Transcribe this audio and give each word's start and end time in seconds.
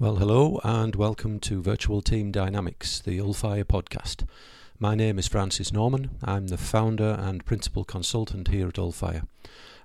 Well, 0.00 0.14
hello 0.14 0.60
and 0.62 0.94
welcome 0.94 1.40
to 1.40 1.60
Virtual 1.60 2.02
Team 2.02 2.30
Dynamics, 2.30 3.00
the 3.00 3.18
Ulfire 3.18 3.64
podcast. 3.64 4.28
My 4.78 4.94
name 4.94 5.18
is 5.18 5.26
Francis 5.26 5.72
Norman. 5.72 6.10
I'm 6.22 6.46
the 6.46 6.56
founder 6.56 7.16
and 7.18 7.44
principal 7.44 7.82
consultant 7.82 8.46
here 8.46 8.68
at 8.68 8.74
Ulfire. 8.74 9.26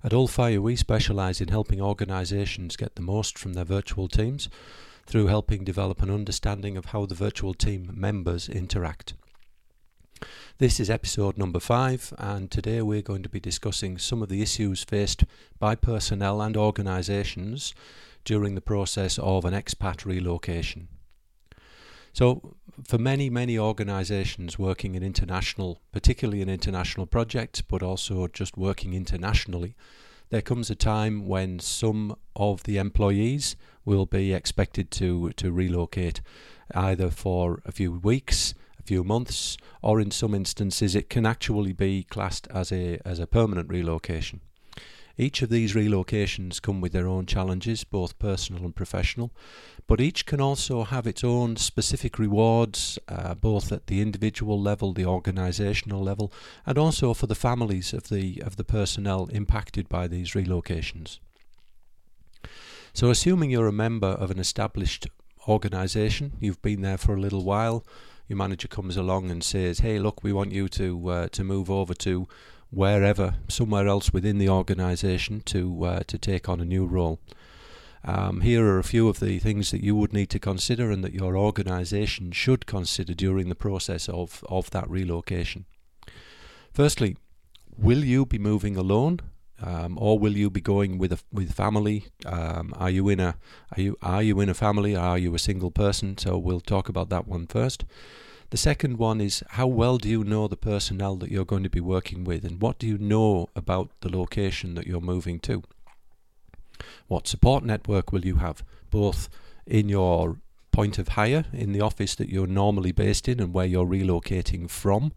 At 0.04 0.12
Ulfire, 0.12 0.62
we 0.62 0.76
specialise 0.76 1.42
in 1.42 1.48
helping 1.48 1.82
organisations 1.82 2.76
get 2.76 2.94
the 2.94 3.02
most 3.02 3.40
from 3.40 3.54
their 3.54 3.66
virtual 3.66 4.08
teams 4.08 4.50
through 5.08 5.26
helping 5.26 5.64
develop 5.64 6.04
an 6.04 6.12
understanding 6.12 6.78
of 6.78 6.86
how 6.86 7.08
the 7.08 7.16
virtual 7.16 7.56
team 7.56 7.90
members 7.92 8.48
interact. 8.48 9.16
This 10.60 10.80
is 10.80 10.92
episode 10.92 11.40
number 11.40 11.60
five, 11.60 12.14
and 12.20 12.52
today 12.52 12.84
we're 12.84 13.02
going 13.02 13.24
to 13.24 13.30
be 13.30 13.40
discussing 13.40 13.98
some 13.98 14.22
of 14.22 14.30
the 14.30 14.44
issues 14.44 14.84
faced 14.84 15.24
by 15.58 15.74
personnel 15.74 16.40
and 16.40 16.56
organisations 16.56 17.74
during 18.24 18.56
the 18.56 18.62
process 18.62 19.18
of 19.20 19.46
an 19.46 19.54
expat 19.54 20.06
relocation. 20.06 20.88
So, 22.14 22.56
for 22.84 22.98
many, 22.98 23.30
many 23.30 23.58
organisations 23.58 24.60
working 24.60 24.96
in 24.96 25.04
international, 25.04 25.82
particularly 25.92 26.42
in 26.42 26.50
international 26.50 27.06
projects, 27.06 27.62
but 27.62 27.82
also 27.82 28.28
just 28.28 28.58
working 28.58 28.94
internationally, 28.94 29.76
there 30.30 30.42
comes 30.42 30.70
a 30.70 30.76
time 30.76 31.28
when 31.28 31.60
some 31.60 32.16
of 32.36 32.64
the 32.64 32.78
employees 32.78 33.56
will 33.86 34.06
be 34.06 34.34
expected 34.34 34.90
to, 34.92 35.32
to 35.32 35.52
relocate 35.52 36.22
either 36.74 37.10
for 37.10 37.62
a 37.66 37.72
few 37.72 37.92
weeks, 37.92 38.54
a 38.80 38.84
few 38.84 39.04
months, 39.04 39.58
or 39.82 40.00
in 40.00 40.12
some 40.12 40.34
instances 40.34 40.96
it 40.96 41.10
can 41.10 41.26
actually 41.26 41.74
be 41.74 42.04
classed 42.04 42.48
as 42.54 42.72
a, 42.72 43.00
as 43.06 43.20
a 43.20 43.28
permanent 43.28 43.70
relocation. 43.70 44.40
Each 45.18 45.44
of 45.44 45.50
these 45.50 45.76
relocations 45.76 46.60
come 46.60 46.82
with 46.82 46.92
their 46.92 47.08
own 47.08 47.28
challenges, 47.28 47.84
both 47.84 48.18
personal 48.18 48.64
and 48.64 48.76
professional, 48.76 49.32
but 49.86 50.02
each 50.02 50.26
can 50.26 50.42
also 50.42 50.84
have 50.84 51.06
its 51.06 51.24
own 51.24 51.56
specific 51.56 52.18
rewards, 52.18 52.98
uh, 53.08 53.36
both 53.36 53.72
at 53.72 53.86
the 53.88 54.02
individual 54.02 54.60
level, 54.60 54.92
the 54.92 55.04
organisational 55.04 56.02
level, 56.02 56.34
and 56.66 56.80
also 56.80 57.14
for 57.14 57.28
the 57.28 57.36
families 57.36 57.94
of 57.94 58.10
the 58.10 58.42
of 58.44 58.56
the 58.56 58.64
personnel 58.64 59.28
impacted 59.28 59.88
by 59.88 60.08
these 60.08 60.32
relocations. 60.32 61.20
So, 62.92 63.12
assuming 63.12 63.52
you're 63.52 63.68
a 63.68 63.72
member 63.72 64.08
of 64.08 64.32
an 64.32 64.40
established 64.40 65.08
organisation, 65.48 66.34
you've 66.40 66.62
been 66.62 66.82
there 66.82 66.98
for 66.98 67.16
a 67.16 67.22
little 67.22 67.44
while, 67.44 67.86
your 68.28 68.38
manager 68.38 68.68
comes 68.68 68.98
along 68.98 69.30
and 69.30 69.44
says, 69.44 69.80
"Hey, 69.80 70.00
look, 70.00 70.24
we 70.24 70.34
want 70.34 70.52
you 70.52 70.68
to 70.70 71.10
uh, 71.10 71.28
to 71.30 71.44
move 71.44 71.70
over 71.70 71.94
to 71.94 72.28
wherever, 72.74 73.36
somewhere 73.48 73.88
else 73.88 74.12
within 74.12 74.38
the 74.38 74.50
organisation 74.50 75.42
to 75.42 75.86
uh, 75.86 76.00
to 76.08 76.18
take 76.18 76.50
on 76.50 76.60
a 76.60 76.66
new 76.66 76.86
role. 76.86 77.20
Um, 78.06 78.42
here 78.42 78.66
are 78.66 78.80
a 78.80 78.84
few 78.84 79.08
of 79.08 79.20
the 79.20 79.40
things 79.40 79.72
that 79.72 79.82
you 79.82 79.96
would 79.96 80.12
need 80.12 80.30
to 80.32 80.40
consider 80.40 80.92
and 80.92 81.04
that 81.04 81.14
your 81.14 81.38
organisation 81.38 82.34
should 82.34 82.66
consider 82.66 83.14
during 83.14 83.48
the 83.48 83.56
process 83.56 84.10
of, 84.10 84.44
of 84.50 84.70
that 84.72 84.90
relocation. 84.90 85.66
Firstly, 86.74 87.16
will 87.78 88.04
you 88.04 88.26
be 88.26 88.38
moving 88.38 88.76
alone, 88.76 89.22
um, 89.62 89.98
or 90.02 90.20
will 90.20 90.36
you 90.36 90.50
be 90.50 90.60
going 90.60 90.98
with 90.98 91.14
a 91.14 91.20
with 91.32 91.54
family? 91.54 92.08
Um, 92.26 92.74
are 92.78 92.90
you 92.90 93.08
in 93.08 93.20
a 93.20 93.36
are 93.78 93.82
you 93.82 93.98
are 94.02 94.24
you 94.24 94.42
in 94.42 94.50
a 94.50 94.54
family? 94.54 94.96
Are 94.96 95.18
you 95.18 95.34
a 95.34 95.40
single 95.40 95.72
person? 95.72 96.18
So 96.18 96.38
we'll 96.38 96.60
talk 96.60 96.90
about 96.90 97.10
that 97.10 97.28
one 97.28 97.48
first. 97.48 97.86
The 98.54 98.58
second 98.58 99.00
one 99.00 99.20
is 99.20 99.44
how 99.50 99.66
well 99.66 99.98
do 99.98 100.08
you 100.08 100.24
know 100.24 100.48
the 100.48 100.56
personnel 100.56 101.16
that 101.16 101.32
you're 101.32 101.44
going 101.44 101.64
to 101.64 101.72
be 101.72 101.80
working 101.80 102.24
with 102.24 102.46
and 102.46 102.62
what 102.62 102.78
do 102.78 102.86
you 102.86 103.00
know 103.00 103.50
about 103.56 103.90
the 104.02 104.16
location 104.16 104.76
that 104.76 104.86
you're 104.86 105.02
moving 105.02 105.40
to? 105.40 105.64
What 107.08 107.28
support 107.28 107.64
network 107.64 108.12
will 108.12 108.24
you 108.24 108.36
have, 108.36 108.64
both 108.92 109.28
in 109.66 109.90
your 109.90 110.38
point 110.72 111.00
of 111.00 111.08
hire, 111.08 111.46
in 111.52 111.74
the 111.74 111.82
office 111.82 112.14
that 112.14 112.30
you're 112.30 112.46
normally 112.46 112.92
based 112.92 113.28
in 113.28 113.40
and 113.40 113.56
where 113.56 113.66
you're 113.66 113.88
relocating 113.88 114.70
from, 114.70 115.14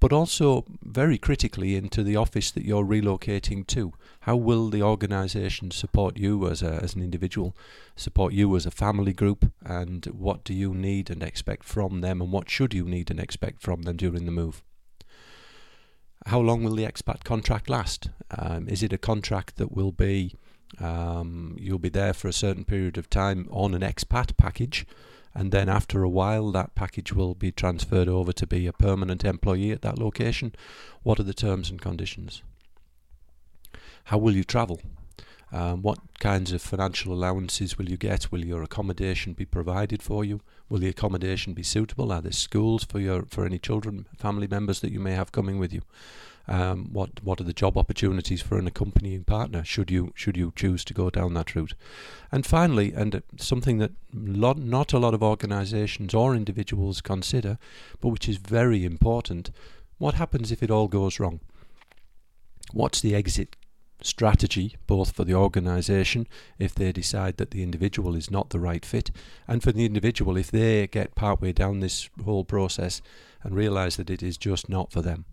but 0.00 0.12
also 0.12 0.64
very 0.82 1.18
critically 1.18 1.76
into 1.76 2.02
the 2.02 2.16
office 2.16 2.50
that 2.50 2.64
you're 2.64 2.84
relocating 2.84 3.66
to. 3.68 3.92
How 4.20 4.34
will 4.34 4.70
the 4.70 4.82
organisation 4.82 5.70
support 5.70 6.16
you 6.16 6.48
as, 6.48 6.62
a, 6.62 6.80
as 6.82 6.94
an 6.94 7.02
individual, 7.02 7.54
support 7.96 8.32
you 8.32 8.56
as 8.56 8.66
a 8.66 8.70
family 8.70 9.12
group, 9.12 9.52
and 9.64 10.06
what 10.06 10.42
do 10.42 10.54
you 10.54 10.74
need 10.74 11.10
and 11.10 11.22
expect 11.22 11.64
from 11.64 12.00
them, 12.00 12.20
and 12.22 12.32
what 12.32 12.50
should 12.50 12.72
you 12.72 12.84
need 12.84 13.10
and 13.10 13.20
expect 13.20 13.60
from 13.60 13.82
them 13.82 13.96
during 13.96 14.24
the 14.24 14.32
move? 14.32 14.62
How 16.26 16.40
long 16.40 16.64
will 16.64 16.74
the 16.74 16.84
expat 16.84 17.24
contract 17.24 17.70
last? 17.70 18.10
Um, 18.36 18.68
is 18.68 18.82
it 18.82 18.92
a 18.92 18.98
contract 18.98 19.56
that 19.56 19.72
will 19.72 19.92
be 19.92 20.34
um, 20.78 21.56
you'll 21.58 21.78
be 21.78 21.88
there 21.88 22.12
for 22.12 22.28
a 22.28 22.32
certain 22.32 22.64
period 22.64 22.96
of 22.96 23.10
time 23.10 23.48
on 23.50 23.74
an 23.74 23.82
expat 23.82 24.36
package? 24.36 24.86
And 25.34 25.52
then 25.52 25.68
after 25.68 26.02
a 26.02 26.08
while 26.08 26.50
that 26.52 26.74
package 26.74 27.12
will 27.12 27.34
be 27.34 27.52
transferred 27.52 28.08
over 28.08 28.32
to 28.32 28.46
be 28.46 28.66
a 28.66 28.72
permanent 28.72 29.24
employee 29.24 29.70
at 29.70 29.82
that 29.82 29.98
location. 29.98 30.54
What 31.02 31.20
are 31.20 31.24
the 31.24 31.34
terms 31.34 31.70
and 31.70 31.80
conditions? 31.80 32.42
How 34.04 34.18
will 34.18 34.34
you 34.34 34.44
travel? 34.44 34.80
Um, 35.52 35.82
what 35.82 35.98
kinds 36.20 36.52
of 36.52 36.62
financial 36.62 37.12
allowances 37.12 37.76
will 37.76 37.88
you 37.88 37.96
get? 37.96 38.30
Will 38.30 38.44
your 38.44 38.62
accommodation 38.62 39.32
be 39.32 39.44
provided 39.44 40.02
for 40.02 40.24
you? 40.24 40.40
Will 40.68 40.78
the 40.78 40.88
accommodation 40.88 41.54
be 41.54 41.64
suitable? 41.64 42.12
Are 42.12 42.20
there 42.20 42.30
schools 42.30 42.84
for 42.84 43.00
your 43.00 43.22
for 43.22 43.44
any 43.44 43.58
children, 43.58 44.06
family 44.16 44.46
members 44.46 44.80
that 44.80 44.92
you 44.92 45.00
may 45.00 45.12
have 45.12 45.32
coming 45.32 45.58
with 45.58 45.72
you? 45.72 45.82
Um, 46.48 46.88
what 46.92 47.22
what 47.22 47.40
are 47.40 47.44
the 47.44 47.52
job 47.52 47.76
opportunities 47.76 48.42
for 48.42 48.58
an 48.58 48.66
accompanying 48.66 49.24
partner 49.24 49.62
should 49.62 49.90
you 49.90 50.12
should 50.16 50.36
you 50.36 50.52
choose 50.56 50.84
to 50.86 50.94
go 50.94 51.10
down 51.10 51.34
that 51.34 51.54
route? 51.54 51.74
And 52.32 52.44
finally, 52.44 52.92
and 52.92 53.22
something 53.36 53.78
that 53.78 53.92
lot, 54.12 54.58
not 54.58 54.92
a 54.92 54.98
lot 54.98 55.14
of 55.14 55.22
organisations 55.22 56.14
or 56.14 56.34
individuals 56.34 57.00
consider, 57.00 57.58
but 58.00 58.08
which 58.08 58.28
is 58.28 58.38
very 58.38 58.84
important, 58.84 59.50
what 59.98 60.14
happens 60.14 60.50
if 60.50 60.62
it 60.62 60.70
all 60.70 60.88
goes 60.88 61.20
wrong? 61.20 61.40
What's 62.72 63.00
the 63.00 63.14
exit 63.14 63.56
strategy, 64.02 64.76
both 64.86 65.12
for 65.12 65.24
the 65.24 65.34
organisation 65.34 66.26
if 66.58 66.74
they 66.74 66.92
decide 66.92 67.36
that 67.36 67.50
the 67.50 67.62
individual 67.62 68.16
is 68.16 68.30
not 68.30 68.50
the 68.50 68.60
right 68.60 68.84
fit, 68.84 69.10
and 69.46 69.62
for 69.62 69.72
the 69.72 69.84
individual 69.84 70.36
if 70.36 70.50
they 70.50 70.86
get 70.86 71.14
partway 71.14 71.52
down 71.52 71.80
this 71.80 72.08
whole 72.24 72.44
process 72.44 73.02
and 73.42 73.54
realise 73.54 73.96
that 73.96 74.10
it 74.10 74.22
is 74.22 74.36
just 74.36 74.68
not 74.68 74.90
for 74.90 75.02
them. 75.02 75.24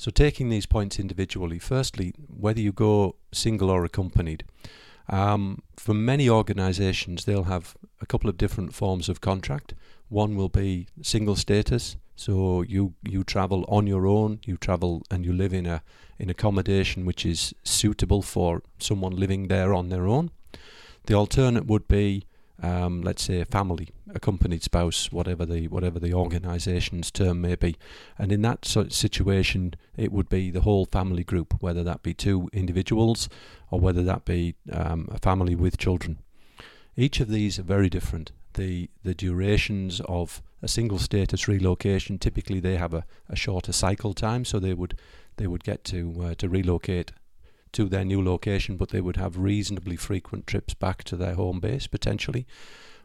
So, 0.00 0.10
taking 0.10 0.48
these 0.48 0.64
points 0.64 0.98
individually, 0.98 1.58
firstly, 1.58 2.14
whether 2.26 2.58
you 2.58 2.72
go 2.72 3.16
single 3.32 3.68
or 3.68 3.84
accompanied, 3.84 4.44
um, 5.10 5.62
for 5.76 5.92
many 5.92 6.26
organisations, 6.26 7.26
they'll 7.26 7.52
have 7.52 7.76
a 8.00 8.06
couple 8.06 8.30
of 8.30 8.38
different 8.38 8.72
forms 8.72 9.10
of 9.10 9.20
contract. 9.20 9.74
One 10.08 10.36
will 10.36 10.48
be 10.48 10.86
single 11.02 11.36
status, 11.36 11.96
so 12.16 12.62
you 12.62 12.94
you 13.02 13.24
travel 13.24 13.66
on 13.68 13.86
your 13.86 14.06
own, 14.06 14.40
you 14.46 14.56
travel 14.56 15.02
and 15.10 15.26
you 15.26 15.34
live 15.34 15.52
in 15.52 15.66
a 15.66 15.82
in 16.18 16.30
accommodation 16.30 17.04
which 17.04 17.26
is 17.26 17.54
suitable 17.62 18.22
for 18.22 18.62
someone 18.78 19.14
living 19.14 19.48
there 19.48 19.74
on 19.74 19.90
their 19.90 20.06
own. 20.06 20.30
The 21.04 21.14
alternate 21.14 21.66
would 21.66 21.86
be 21.88 22.24
um, 22.62 23.02
let's 23.02 23.22
say 23.22 23.40
a 23.40 23.44
family, 23.44 23.88
accompanied 24.14 24.62
spouse, 24.62 25.10
whatever 25.10 25.46
the 25.46 25.68
whatever 25.68 25.98
the 25.98 26.12
organisation's 26.12 27.10
term 27.10 27.40
may 27.40 27.54
be, 27.54 27.76
and 28.18 28.32
in 28.32 28.42
that 28.42 28.64
sort 28.64 28.86
of 28.86 28.92
situation, 28.92 29.74
it 29.96 30.12
would 30.12 30.28
be 30.28 30.50
the 30.50 30.60
whole 30.60 30.84
family 30.86 31.24
group, 31.24 31.54
whether 31.60 31.82
that 31.84 32.02
be 32.02 32.14
two 32.14 32.50
individuals 32.52 33.28
or 33.70 33.80
whether 33.80 34.02
that 34.02 34.24
be 34.24 34.54
um, 34.72 35.08
a 35.10 35.18
family 35.18 35.54
with 35.54 35.78
children. 35.78 36.18
Each 36.96 37.20
of 37.20 37.28
these 37.28 37.58
are 37.58 37.62
very 37.64 37.88
different. 37.88 38.32
The 38.54 38.90
the 39.02 39.14
durations 39.14 40.00
of 40.02 40.42
a 40.62 40.68
single 40.68 40.98
status 40.98 41.48
relocation 41.48 42.18
typically 42.18 42.60
they 42.60 42.76
have 42.76 42.92
a, 42.92 43.06
a 43.28 43.36
shorter 43.36 43.72
cycle 43.72 44.12
time, 44.12 44.44
so 44.44 44.58
they 44.58 44.74
would 44.74 44.96
they 45.36 45.46
would 45.46 45.64
get 45.64 45.84
to 45.84 46.14
uh, 46.22 46.34
to 46.34 46.48
relocate 46.48 47.12
to 47.72 47.88
their 47.88 48.04
new 48.04 48.22
location, 48.22 48.76
but 48.76 48.90
they 48.90 49.00
would 49.00 49.16
have 49.16 49.38
reasonably 49.38 49.96
frequent 49.96 50.46
trips 50.46 50.74
back 50.74 51.04
to 51.04 51.16
their 51.16 51.34
home 51.34 51.60
base 51.60 51.86
potentially. 51.86 52.46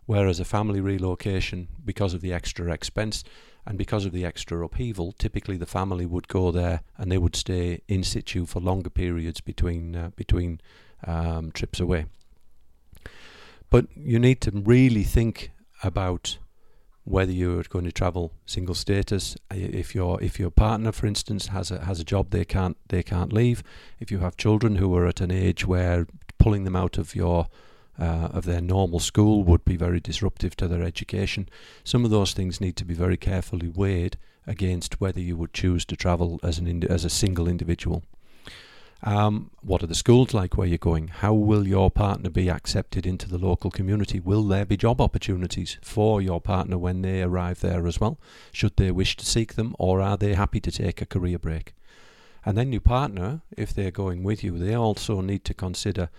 Whereas 0.06 0.40
a 0.40 0.46
family 0.46 0.82
relocation, 0.82 1.68
because 1.84 2.14
of 2.14 2.22
the 2.22 2.32
extra 2.32 2.72
expense 2.72 3.24
and 3.66 3.78
because 3.78 4.06
of 4.06 4.12
the 4.12 4.26
extra 4.26 4.64
upheaval, 4.64 5.14
typically 5.14 5.58
the 5.58 5.66
family 5.66 6.06
would 6.06 6.28
go 6.28 6.52
there 6.52 6.82
and 6.98 7.12
they 7.12 7.18
would 7.18 7.36
stay 7.36 7.82
in 7.88 8.04
situ 8.04 8.46
for 8.46 8.60
longer 8.60 8.92
periods 8.92 9.42
between 9.42 9.96
uh, 9.96 10.12
between 10.16 10.62
um, 11.06 11.52
trips 11.52 11.80
away. 11.80 12.06
But 13.70 13.88
you 13.96 14.20
need 14.20 14.42
to 14.42 14.52
really 14.52 15.04
think 15.04 15.52
about 15.84 16.38
whether 17.06 17.32
you're 17.32 17.64
going 17.64 17.86
to 17.86 17.92
travel 17.92 18.32
single 18.46 18.76
status, 18.76 19.38
if 19.52 19.96
your 19.96 20.22
if 20.22 20.40
your 20.40 20.50
partner, 20.50 20.92
for 20.92 21.06
instance, 21.06 21.48
has 21.48 21.72
a 21.72 21.86
has 21.86 22.00
a 22.00 22.04
job 22.04 22.32
they 22.32 22.44
can't 22.44 22.78
they 22.90 23.04
can't 23.04 23.32
leave, 23.32 23.64
if 24.00 24.12
you 24.12 24.20
have 24.20 24.36
children 24.36 24.76
who 24.78 24.94
are 24.96 25.08
at 25.08 25.22
an 25.22 25.32
age 25.32 25.66
where 25.66 26.08
pulling 26.38 26.64
them 26.64 26.76
out 26.76 26.98
of 26.98 27.16
your 27.16 27.48
uh, 28.00 28.30
of 28.34 28.46
their 28.46 28.62
normal 28.62 29.00
school 29.00 29.44
would 29.44 29.64
be 29.64 29.78
very 29.78 30.00
disruptive 30.00 30.56
to 30.58 30.68
their 30.68 30.84
education. 30.84 31.48
Some 31.84 32.04
of 32.04 32.12
those 32.12 32.34
things 32.34 32.60
need 32.60 32.76
to 32.78 32.86
be 32.86 32.96
very 32.96 33.18
carefully 33.18 33.70
weighed 33.70 34.18
against 34.48 35.00
whether 35.00 35.20
you 35.20 35.38
would 35.38 35.54
choose 35.54 35.86
to 35.86 35.96
travel 35.96 36.40
as 36.44 36.58
an 36.58 36.84
as 36.92 37.06
a 37.06 37.10
single 37.10 37.48
individual. 37.48 38.04
Um, 39.04 39.52
what 39.62 39.84
are 39.84 39.88
the 39.88 39.96
schools 39.96 40.34
like 40.34 40.58
where 40.58 40.68
you're 40.68 40.78
going? 40.78 41.10
How 41.10 41.34
will 41.34 41.68
your 41.68 41.92
partner 41.92 42.30
be 42.30 42.50
accepted 42.50 43.06
into 43.06 43.30
the 43.30 43.38
local 43.38 43.70
community? 43.70 44.20
Will 44.20 44.44
there 44.44 44.66
be 44.66 44.78
job 44.78 45.00
opportunities 45.00 45.78
for 45.82 46.22
your 46.22 46.42
partner 46.42 46.78
when 46.78 47.02
they 47.02 47.22
arrive 47.22 47.60
there 47.60 47.86
as 47.86 48.00
well? 48.00 48.18
Should 48.52 48.78
they 48.78 48.92
wish 48.92 49.16
to 49.18 49.26
seek 49.26 49.54
them, 49.54 49.76
or 49.78 50.02
are 50.02 50.18
they 50.18 50.34
happy 50.34 50.60
to 50.62 50.72
take 50.72 51.02
a 51.02 51.06
career 51.06 51.38
break? 51.38 51.74
And 52.46 52.58
then 52.58 52.72
your 52.72 52.82
partner, 52.82 53.42
if 53.56 53.74
they're 53.74 53.92
going 53.92 54.24
with 54.24 54.44
you, 54.44 54.58
they 54.58 54.76
also 54.76 55.22
need 55.22 55.44
to 55.46 55.54
consider 55.54 56.10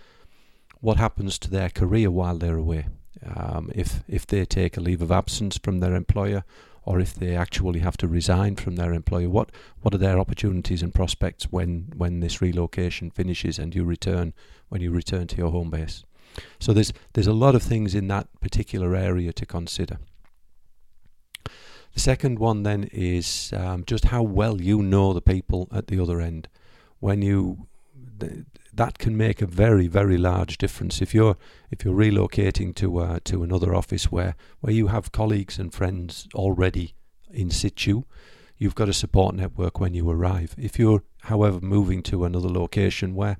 what 0.79 0.97
happens 0.97 1.39
to 1.39 1.49
their 1.49 1.69
career 1.69 2.11
while 2.11 2.37
they're 2.37 2.57
away. 2.57 2.87
Um, 3.25 3.71
if 3.73 4.03
if 4.07 4.27
they 4.27 4.45
take 4.45 4.77
a 4.77 4.81
leave 4.81 5.01
of 5.01 5.11
absence 5.11 5.57
from 5.57 5.79
their 5.79 5.95
employer, 5.95 6.43
or 6.87 7.01
if 7.01 7.13
they 7.13 7.35
actually 7.35 7.79
have 7.79 7.97
to 7.97 8.07
resign 8.07 8.55
from 8.55 8.77
their 8.77 8.93
employer, 8.93 9.29
what 9.29 9.51
what 9.81 9.93
are 9.93 9.97
their 9.97 10.17
opportunities 10.17 10.81
and 10.81 10.93
prospects 10.93 11.51
when 11.51 11.91
when 11.97 12.21
this 12.21 12.41
relocation 12.41 13.11
finishes 13.11 13.59
and 13.59 13.75
you 13.75 13.83
return 13.83 14.33
when 14.69 14.81
you 14.81 14.89
return 14.89 15.27
to 15.27 15.35
your 15.35 15.51
home 15.51 15.69
base? 15.69 16.05
So 16.59 16.71
there's 16.71 16.93
there's 17.11 17.27
a 17.27 17.33
lot 17.45 17.55
of 17.55 17.61
things 17.61 17.93
in 17.93 18.07
that 18.07 18.27
particular 18.39 18.95
area 18.95 19.33
to 19.33 19.45
consider. 19.45 19.97
The 21.93 21.99
second 21.99 22.39
one 22.39 22.63
then 22.63 22.85
is 22.93 23.51
um, 23.53 23.83
just 23.85 24.05
how 24.05 24.23
well 24.23 24.61
you 24.61 24.81
know 24.81 25.11
the 25.11 25.21
people 25.21 25.67
at 25.73 25.87
the 25.87 25.99
other 25.99 26.21
end. 26.21 26.47
When 26.99 27.21
you 27.21 27.67
that 28.77 28.97
can 28.97 29.17
make 29.17 29.41
a 29.41 29.47
very 29.47 29.87
very 29.87 30.17
large 30.17 30.57
difference. 30.57 31.01
If 31.01 31.13
you're 31.13 31.37
if 31.71 31.83
you're 31.83 31.95
relocating 31.95 32.73
to 32.75 32.99
uh, 32.99 33.19
to 33.25 33.43
another 33.43 33.75
office 33.75 34.11
where 34.11 34.35
where 34.61 34.73
you 34.73 34.87
have 34.87 35.11
colleagues 35.11 35.59
and 35.59 35.73
friends 35.73 36.27
already 36.33 36.93
in 37.31 37.49
situ 37.51 38.03
you've 38.57 38.75
got 38.75 38.89
a 38.89 38.93
support 38.93 39.35
network 39.35 39.79
when 39.79 39.93
you 39.93 40.09
arrive. 40.09 40.55
If 40.57 40.79
you're 40.79 41.03
however 41.23 41.59
moving 41.61 42.01
to 42.03 42.25
another 42.25 42.49
location 42.49 43.15
where 43.15 43.37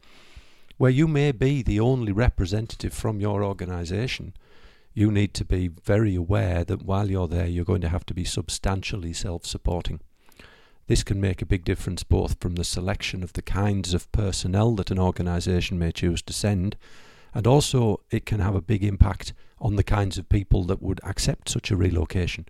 where 0.78 0.92
you 0.92 1.08
may 1.08 1.32
be 1.32 1.64
the 1.64 1.80
only 1.80 2.12
representative 2.12 2.94
from 2.94 3.20
your 3.20 3.44
organization 3.44 4.34
you 4.94 5.12
need 5.12 5.34
to 5.34 5.46
be 5.46 5.68
very 5.68 6.16
aware 6.16 6.64
that 6.64 6.84
while 6.84 7.10
you're 7.10 7.28
there 7.28 7.48
you're 7.48 7.66
going 7.66 7.82
to 7.82 7.90
have 7.90 8.06
to 8.06 8.14
be 8.14 8.24
substantially 8.24 9.14
self-supporting 9.14 10.00
this 10.88 11.04
can 11.04 11.22
make 11.22 11.42
a 11.42 11.46
big 11.46 11.64
difference 11.64 12.04
both 12.04 12.40
from 12.40 12.56
the 12.56 12.64
selection 12.64 13.24
of 13.24 13.34
the 13.34 13.42
kinds 13.42 13.94
of 13.94 14.12
personnel 14.12 14.76
that 14.76 14.92
an 14.92 15.00
organisation 15.00 15.78
may 15.78 15.92
choose 15.92 16.22
to 16.24 16.34
send, 16.34 16.78
and 17.34 17.46
also 17.46 18.02
it 18.10 18.26
can 18.26 18.40
have 18.40 18.56
a 18.56 18.62
big 18.62 18.84
impact 18.84 19.34
on 19.60 19.76
the 19.76 19.84
kinds 19.84 20.18
of 20.18 20.30
people 20.30 20.64
that 20.66 20.82
would 20.82 21.00
accept 21.04 21.50
such 21.50 21.72
a 21.72 21.76
relocation. 21.76 22.46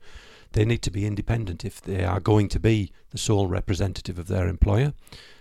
They 0.53 0.65
need 0.65 0.81
to 0.83 0.91
be 0.91 1.05
independent 1.05 1.65
if 1.65 1.81
they 1.81 2.03
are 2.03 2.19
going 2.19 2.47
to 2.49 2.59
be 2.59 2.91
the 3.11 3.17
sole 3.17 3.47
representative 3.47 4.17
of 4.17 4.27
their 4.27 4.47
employer. 4.47 4.93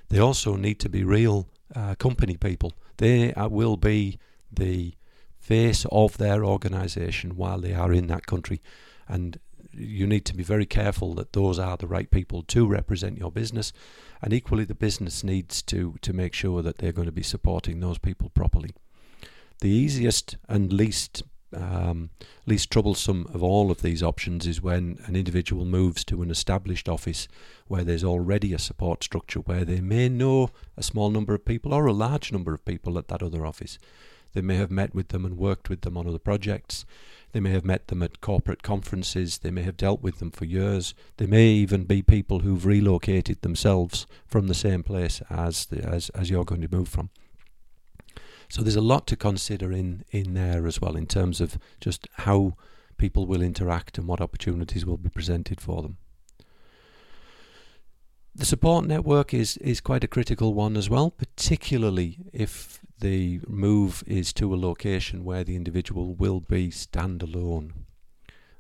They 0.09 0.19
also 0.19 0.57
need 0.57 0.81
to 0.81 0.89
be 0.89 1.05
real 1.05 1.49
uh, 1.75 1.95
company 1.97 2.37
people. 2.37 2.73
They 2.97 3.33
uh, 3.35 3.49
will 3.49 3.77
be 3.77 4.19
the 4.53 4.95
face 5.39 5.87
of 5.93 6.19
their 6.19 6.45
organisation 6.45 7.37
while 7.37 7.61
they 7.61 7.75
are 7.75 7.93
in 7.93 8.07
that 8.09 8.27
country. 8.27 8.61
And 9.09 9.39
you 9.77 10.07
need 10.07 10.25
to 10.27 10.35
be 10.35 10.43
very 10.43 10.67
careful 10.67 11.15
that 11.15 11.33
those 11.33 11.59
are 11.59 11.77
the 11.77 11.87
right 11.87 12.11
people 12.11 12.43
to 12.45 12.67
represent 12.67 13.19
your 13.19 13.31
business, 13.31 13.73
and 14.23 14.33
equally 14.33 14.65
the 14.65 14.75
business 14.75 15.23
needs 15.23 15.63
to 15.63 15.97
to 16.03 16.13
make 16.13 16.35
sure 16.35 16.63
that 16.63 16.79
they're 16.79 16.93
going 16.93 17.07
to 17.07 17.13
be 17.13 17.23
supporting 17.23 17.81
those 17.81 17.99
people 17.99 18.31
properly. 18.31 18.71
The 19.61 19.71
easiest 19.71 20.37
and 20.49 20.73
least 20.73 21.23
um, 21.55 22.11
least 22.45 22.71
troublesome 22.71 23.27
of 23.33 23.43
all 23.43 23.71
of 23.71 23.83
these 23.83 24.03
options 24.03 24.47
is 24.47 24.61
when 24.61 24.99
an 25.07 25.17
individual 25.17 25.65
moves 25.65 26.05
to 26.05 26.23
an 26.23 26.31
established 26.31 26.89
office 26.89 27.29
where 27.67 27.85
there's 27.85 28.05
already 28.05 28.53
a 28.53 28.59
support 28.59 29.05
structure 29.05 29.41
where 29.41 29.65
they 29.65 29.81
may 29.81 30.09
know 30.09 30.51
a 30.77 30.83
small 30.83 31.11
number 31.11 31.35
of 31.35 31.45
people 31.45 31.73
or 31.73 31.87
a 31.87 31.93
large 31.93 32.33
number 32.33 32.53
of 32.53 32.65
people 32.65 32.99
at 32.99 33.09
that 33.09 33.23
other 33.23 33.47
office. 33.47 33.79
They 34.37 34.43
may 34.43 34.57
have 34.57 34.71
met 34.71 34.95
with 34.95 35.09
them 35.09 35.25
and 35.25 35.39
worked 35.39 35.71
with 35.71 35.81
them 35.81 35.97
on 35.97 36.07
other 36.07 36.19
projects. 36.19 36.85
They 37.33 37.41
may 37.41 37.53
have 37.53 37.65
met 37.65 37.89
them 37.89 38.03
at 38.03 38.21
corporate 38.21 38.63
conferences. 38.63 39.39
They 39.39 39.51
may 39.51 39.63
have 39.63 39.79
dealt 39.79 40.03
with 40.03 40.19
them 40.19 40.31
for 40.31 40.45
years. 40.45 40.93
They 41.17 41.25
may 41.25 41.47
even 41.47 41.85
be 41.85 42.03
people 42.03 42.41
who've 42.41 42.67
relocated 42.67 43.41
themselves 43.41 44.07
from 44.27 44.47
the 44.47 44.53
same 44.53 44.83
place 44.83 45.23
as 45.31 45.65
the, 45.65 45.83
as 45.83 46.11
as 46.11 46.29
you're 46.29 46.45
going 46.45 46.61
to 46.61 46.69
move 46.77 46.87
from. 46.87 47.09
So 48.51 48.61
there's 48.61 48.77
a 48.77 48.83
lot 48.83 49.07
to 49.07 49.17
consider 49.17 49.73
in 49.73 50.05
in 50.11 50.35
there 50.35 50.67
as 50.67 50.83
well 50.83 50.97
in 50.97 51.07
terms 51.07 51.41
of 51.41 51.57
just 51.81 52.07
how 52.27 52.57
people 52.99 53.25
will 53.25 53.41
interact 53.41 53.97
and 53.97 54.07
what 54.07 54.21
opportunities 54.21 54.85
will 54.85 54.99
be 54.99 55.09
presented 55.09 55.63
for 55.63 55.81
them. 55.81 55.97
The 58.35 58.45
support 58.45 58.85
network 58.85 59.33
is 59.33 59.57
is 59.57 59.81
quite 59.81 60.05
a 60.05 60.09
critical 60.09 60.53
one 60.53 60.77
as 60.77 60.91
well, 60.91 61.11
particularly 61.11 62.19
if 62.35 62.83
the 63.01 63.41
move 63.47 64.03
is 64.07 64.33
to 64.35 64.55
a 64.55 64.57
location 64.57 65.25
where 65.25 65.45
the 65.45 65.57
individual 65.57 66.15
will 66.15 66.41
be 66.41 66.69
standalone. 66.69 67.73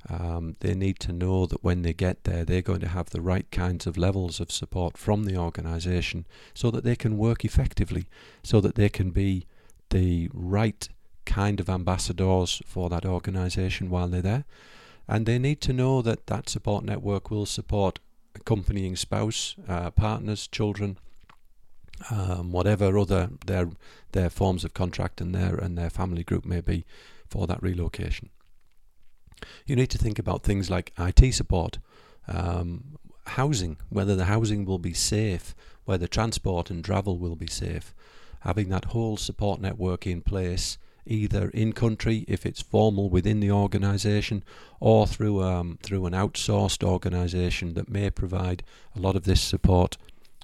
Um, 0.08 0.56
they 0.60 0.74
need 0.74 1.00
to 1.00 1.12
know 1.12 1.46
that 1.46 1.64
when 1.64 1.82
they 1.82 1.92
get 1.92 2.24
there, 2.24 2.44
they're 2.44 2.62
going 2.62 2.80
to 2.80 2.88
have 2.88 3.10
the 3.10 3.20
right 3.20 3.50
kinds 3.50 3.86
of 3.86 3.96
levels 3.96 4.38
of 4.38 4.52
support 4.52 4.96
from 4.96 5.24
the 5.24 5.36
organisation 5.36 6.26
so 6.54 6.70
that 6.70 6.84
they 6.84 6.96
can 6.96 7.18
work 7.18 7.44
effectively, 7.44 8.06
so 8.42 8.60
that 8.60 8.76
they 8.76 8.88
can 8.88 9.10
be 9.10 9.46
the 9.90 10.30
right 10.32 10.88
kind 11.24 11.58
of 11.58 11.68
ambassadors 11.68 12.62
for 12.64 12.88
that 12.88 13.04
organisation 13.04 13.90
while 13.90 14.08
they're 14.08 14.22
there. 14.22 14.44
And 15.08 15.26
they 15.26 15.38
need 15.38 15.60
to 15.62 15.72
know 15.72 16.02
that 16.02 16.26
that 16.26 16.48
support 16.48 16.84
network 16.84 17.30
will 17.30 17.46
support 17.46 17.98
accompanying 18.34 18.96
spouse, 18.96 19.56
uh, 19.68 19.90
partners, 19.90 20.46
children, 20.46 20.98
um, 22.10 22.52
whatever 22.52 22.98
other 22.98 23.30
their 23.46 23.70
their 24.12 24.30
forms 24.30 24.64
of 24.64 24.74
contract 24.74 25.20
and 25.20 25.34
their 25.34 25.56
and 25.56 25.76
their 25.76 25.90
family 25.90 26.24
group 26.24 26.44
may 26.44 26.60
be 26.60 26.84
for 27.28 27.46
that 27.46 27.62
relocation. 27.62 28.30
You 29.66 29.76
need 29.76 29.90
to 29.90 29.98
think 29.98 30.18
about 30.18 30.42
things 30.42 30.70
like 30.70 30.92
IT 30.98 31.34
support, 31.34 31.78
um, 32.28 32.98
housing, 33.26 33.76
whether 33.90 34.16
the 34.16 34.24
housing 34.26 34.64
will 34.64 34.78
be 34.78 34.94
safe, 34.94 35.54
whether 35.84 36.06
transport 36.06 36.70
and 36.70 36.84
travel 36.84 37.18
will 37.18 37.36
be 37.36 37.48
safe. 37.48 37.94
Having 38.40 38.68
that 38.70 38.86
whole 38.86 39.16
support 39.16 39.60
network 39.60 40.06
in 40.06 40.22
place, 40.22 40.78
either 41.04 41.48
in 41.50 41.72
country 41.72 42.24
if 42.28 42.46
it's 42.46 42.62
formal 42.62 43.10
within 43.10 43.40
the 43.40 43.50
organisation, 43.50 44.44
or 44.80 45.06
through 45.06 45.42
um, 45.42 45.78
through 45.82 46.06
an 46.06 46.12
outsourced 46.12 46.84
organisation 46.84 47.74
that 47.74 47.90
may 47.90 48.10
provide 48.10 48.62
a 48.94 49.00
lot 49.00 49.16
of 49.16 49.24
this 49.24 49.40
support 49.40 49.96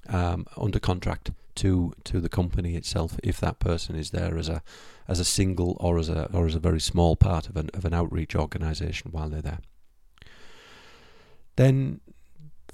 um, 0.08 0.46
under 0.56 0.81
contract 0.81 1.31
to 1.56 1.93
to 2.04 2.20
the 2.20 2.28
company 2.28 2.76
itself 2.76 3.19
if 3.22 3.38
that 3.40 3.58
person 3.58 3.96
is 3.96 4.10
there 4.10 4.38
as 4.38 4.49
a 4.49 4.62
as 5.08 5.20
a 5.20 5.25
single 5.25 5.76
or 5.81 5.99
as 5.99 6.08
a 6.08 6.31
or 6.32 6.46
as 6.46 6.54
a 6.54 6.60
very 6.60 6.81
small 6.81 7.16
part 7.16 7.49
of 7.49 7.56
an 7.56 7.70
of 7.75 7.84
an 7.84 7.94
outreach 7.94 8.34
organisation 8.34 9.10
while 9.10 9.28
they're 9.28 9.43
there. 9.43 9.61
Then 11.56 12.00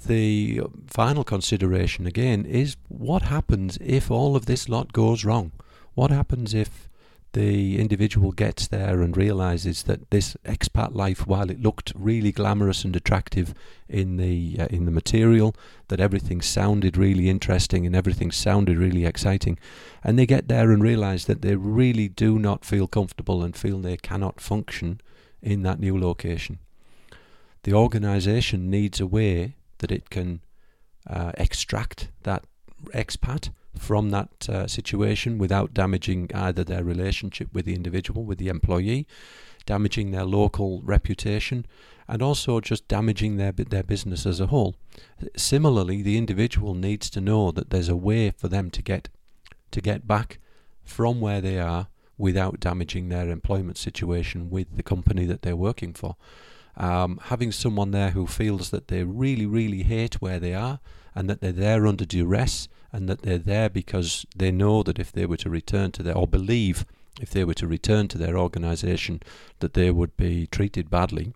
the 0.07 0.63
final 0.87 1.25
consideration 1.25 2.07
again 2.07 2.45
is 2.45 2.77
what 2.87 3.23
happens 3.23 3.79
if 3.81 4.11
all 4.11 4.37
of 4.37 4.47
this 4.47 4.69
lot 4.69 4.93
goes 4.93 5.25
wrong? 5.25 5.53
What 5.95 6.11
happens 6.11 6.55
if 6.55 6.88
the 7.33 7.79
individual 7.79 8.33
gets 8.33 8.69
there 8.69 9.03
and 9.03 9.17
realizes 9.17 9.83
that 9.85 10.11
this 10.11 10.37
expat 10.45 10.95
life, 10.95 11.27
while 11.27 11.51
it 11.51 11.61
looked 11.61 11.93
really 11.95 12.33
glamorous 12.33 12.85
and 12.85 12.97
attractive 12.97 13.55
in 13.89 14.17
the 14.17 14.57
uh, 14.59 14.67
in 14.71 14.85
the 14.87 14.91
material, 14.91 15.55
that 15.89 16.01
everything 16.01 16.41
sounded 16.41 16.97
really 16.97 17.29
interesting 17.29 17.87
and 17.87 17.95
everything 17.95 18.31
sounded 18.31 18.79
really 18.79 19.05
exciting, 19.05 19.59
and 20.03 20.19
they 20.19 20.27
get 20.27 20.49
there 20.49 20.71
and 20.71 20.83
realize 20.83 21.27
that 21.27 21.43
they 21.43 21.55
really 21.55 22.09
do 22.09 22.39
not 22.39 22.65
feel 22.65 22.87
comfortable 22.87 23.43
and 23.43 23.57
feel 23.57 23.79
they 23.79 23.97
cannot 23.97 24.41
function 24.41 25.01
in 25.43 25.63
that 25.63 25.81
new 25.81 25.99
location. 25.99 26.59
The 27.65 27.75
organization 27.75 28.71
needs 28.71 29.01
a 29.01 29.07
way 29.07 29.57
that 29.79 29.93
it 29.93 30.11
can 30.11 30.41
uh, 31.07 31.33
extract 31.35 32.11
that 32.23 32.45
expat 32.95 33.51
from 33.79 34.11
that 34.11 34.49
uh, 34.49 34.67
situation 34.67 35.39
without 35.39 35.75
damaging 35.75 36.31
either 36.35 36.65
their 36.65 36.85
relationship 36.85 37.49
with 37.53 37.65
the 37.65 37.75
individual, 37.75 38.25
with 38.25 38.39
the 38.39 38.49
employee, 38.49 39.07
damaging 39.67 40.11
their 40.11 40.25
local 40.25 40.83
reputation, 40.83 41.67
and 42.07 42.23
also 42.23 42.61
just 42.61 42.89
damaging 42.89 43.37
their 43.37 43.53
their 43.53 43.83
business 43.83 44.27
as 44.27 44.41
a 44.41 44.47
whole. 44.47 44.75
Similarly, 45.37 46.03
the 46.03 46.17
individual 46.17 46.75
needs 46.75 47.11
to 47.11 47.21
know 47.21 47.51
that 47.53 47.71
there's 47.71 47.89
a 47.89 47.97
way 47.97 48.31
for 48.31 48.49
them 48.49 48.71
to 48.71 48.83
get 48.83 49.09
to 49.71 49.81
get 49.81 50.07
back 50.07 50.39
from 50.83 51.21
where 51.21 51.41
they 51.41 51.59
are 51.59 51.89
without 52.17 52.59
damaging 52.59 53.09
their 53.09 53.29
employment 53.29 53.79
situation 53.79 54.51
with 54.51 54.77
the 54.77 54.83
company 54.83 55.25
that 55.27 55.43
they're 55.43 55.57
working 55.57 55.93
for. 55.93 56.17
Um, 56.79 57.19
having 57.25 57.51
someone 57.51 57.91
there 57.91 58.11
who 58.11 58.27
feels 58.27 58.71
that 58.71 58.89
they 58.89 59.03
really, 59.03 59.47
really 59.47 59.83
hate 59.83 60.23
where 60.23 60.39
they 60.39 60.55
are 60.55 60.79
and 61.15 61.29
that 61.29 61.41
they're 61.41 61.51
there 61.53 61.87
under 61.87 62.05
duress 62.05 62.69
and 62.93 63.09
that 63.09 63.23
they're 63.23 63.37
there 63.37 63.69
because 63.69 64.25
they 64.37 64.53
know 64.53 64.85
that 64.85 64.99
if 64.99 65.11
they 65.11 65.27
were 65.27 65.37
to 65.39 65.51
return 65.51 65.91
to 65.93 66.03
their, 66.03 66.17
or 66.17 66.29
believe 66.29 66.87
if 67.21 67.31
they 67.31 67.45
were 67.45 67.55
to 67.55 67.67
return 67.67 68.07
to 68.09 68.19
their 68.19 68.39
organization, 68.39 69.21
that 69.59 69.75
they 69.75 69.91
would 69.91 70.17
be 70.17 70.47
treated 70.47 70.89
badly, 70.89 71.33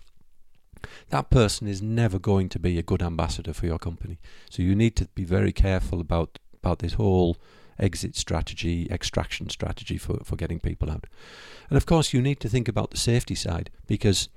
that 1.11 1.31
person 1.31 1.67
is 1.67 1.83
never 1.83 2.19
going 2.19 2.49
to 2.49 2.59
be 2.59 2.79
a 2.79 2.83
good 2.83 3.03
ambassador 3.03 3.53
for 3.53 3.67
your 3.67 3.79
company. 3.79 4.19
So 4.49 4.63
you 4.63 4.75
need 4.75 4.97
to 4.97 5.07
be 5.15 5.25
very 5.25 5.53
careful 5.53 6.01
about, 6.01 6.39
about 6.63 6.79
this 6.79 6.95
whole 6.95 7.37
exit 7.79 8.17
strategy, 8.17 8.87
extraction 8.91 9.49
strategy 9.51 9.99
for, 9.99 10.19
for 10.25 10.37
getting 10.37 10.61
people 10.61 10.91
out. 10.91 11.07
And 11.69 11.77
of 11.77 11.87
course, 11.87 12.13
you 12.13 12.23
need 12.23 12.41
to 12.41 12.49
think 12.49 12.69
about 12.69 12.91
the 12.91 12.97
safety 12.97 13.35
side 13.35 13.71
because 13.87 14.29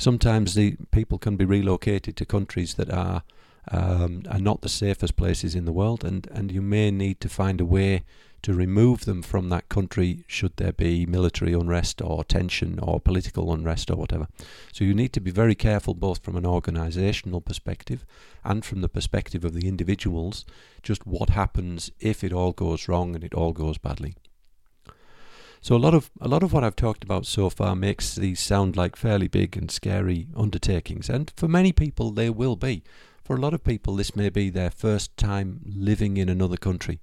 sometimes 0.00 0.54
the 0.54 0.76
people 0.90 1.18
can 1.18 1.36
be 1.36 1.44
relocated 1.44 2.16
to 2.16 2.24
countries 2.24 2.74
that 2.74 2.90
are 2.90 3.22
um, 3.70 4.22
are 4.28 4.40
not 4.40 4.62
the 4.62 4.68
safest 4.68 5.16
places 5.16 5.54
in 5.54 5.66
the 5.66 5.72
world, 5.72 6.02
and, 6.02 6.26
and 6.32 6.50
you 6.50 6.62
may 6.62 6.90
need 6.90 7.20
to 7.20 7.28
find 7.28 7.60
a 7.60 7.64
way 7.64 8.04
to 8.42 8.54
remove 8.54 9.04
them 9.04 9.22
from 9.22 9.50
that 9.50 9.68
country 9.68 10.24
should 10.26 10.56
there 10.56 10.72
be 10.72 11.04
military 11.04 11.52
unrest 11.52 12.00
or 12.00 12.24
tension 12.24 12.78
or 12.80 12.98
political 12.98 13.52
unrest 13.52 13.90
or 13.90 13.96
whatever. 13.96 14.28
So 14.72 14.82
you 14.84 14.94
need 14.94 15.12
to 15.12 15.20
be 15.20 15.30
very 15.30 15.54
careful 15.54 15.92
both 15.92 16.22
from 16.22 16.36
an 16.36 16.44
organisational 16.44 17.44
perspective 17.44 18.06
and 18.42 18.64
from 18.64 18.80
the 18.80 18.88
perspective 18.88 19.44
of 19.44 19.52
the 19.52 19.68
individuals, 19.68 20.46
just 20.82 21.06
what 21.06 21.30
happens 21.30 21.90
if 22.00 22.24
it 22.24 22.32
all 22.32 22.52
goes 22.52 22.88
wrong 22.88 23.14
and 23.14 23.22
it 23.22 23.34
all 23.34 23.52
goes 23.52 23.76
badly. 23.76 24.14
So 25.62 25.76
a 25.76 25.78
lot 25.78 25.92
of 25.92 26.10
a 26.20 26.28
lot 26.28 26.42
of 26.42 26.54
what 26.54 26.64
I've 26.64 26.76
talked 26.76 27.04
about 27.04 27.26
so 27.26 27.50
far 27.50 27.76
makes 27.76 28.14
these 28.14 28.40
sound 28.40 28.76
like 28.76 28.96
fairly 28.96 29.28
big 29.28 29.58
and 29.58 29.70
scary 29.70 30.28
undertakings, 30.34 31.10
and 31.10 31.30
for 31.36 31.48
many 31.48 31.70
people 31.72 32.10
they 32.10 32.30
will 32.30 32.56
be. 32.56 32.82
For 33.22 33.36
a 33.36 33.40
lot 33.40 33.54
of 33.54 33.62
people, 33.62 33.94
this 33.94 34.16
may 34.16 34.30
be 34.30 34.48
their 34.48 34.70
first 34.70 35.16
time 35.16 35.60
living 35.64 36.16
in 36.16 36.28
another 36.28 36.56
country. 36.56 37.00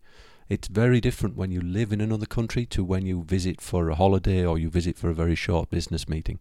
It's 0.50 0.68
very 0.68 1.00
different 1.00 1.38
when 1.38 1.52
you 1.52 1.62
live 1.62 1.92
in 1.92 2.02
another 2.02 2.26
country 2.26 2.66
to 2.68 2.84
when 2.84 3.06
you 3.06 3.24
visit 3.24 3.62
for 3.62 3.90
a 3.90 3.96
holiday 3.96 4.44
or 4.44 4.58
you 4.58 4.70
visit 4.70 4.98
for 4.98 5.10
a 5.10 5.14
very 5.14 5.36
short 5.36 5.70
business 5.70 6.10
meeting. 6.10 6.40